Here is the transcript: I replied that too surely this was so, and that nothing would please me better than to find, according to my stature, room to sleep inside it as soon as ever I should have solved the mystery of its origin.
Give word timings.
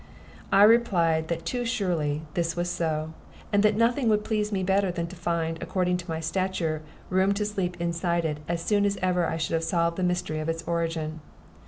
I 0.51 0.63
replied 0.63 1.27
that 1.27 1.45
too 1.45 1.63
surely 1.63 2.23
this 2.33 2.55
was 2.55 2.71
so, 2.71 3.13
and 3.53 3.61
that 3.61 3.75
nothing 3.75 4.09
would 4.09 4.25
please 4.25 4.51
me 4.51 4.63
better 4.63 4.89
than 4.89 5.05
to 5.05 5.15
find, 5.15 5.61
according 5.61 5.97
to 5.97 6.09
my 6.09 6.19
stature, 6.19 6.81
room 7.11 7.35
to 7.35 7.45
sleep 7.45 7.79
inside 7.79 8.25
it 8.25 8.39
as 8.47 8.63
soon 8.63 8.83
as 8.83 8.97
ever 9.03 9.27
I 9.27 9.37
should 9.37 9.53
have 9.53 9.63
solved 9.63 9.97
the 9.97 10.03
mystery 10.03 10.39
of 10.39 10.49
its 10.49 10.63
origin. 10.67 11.21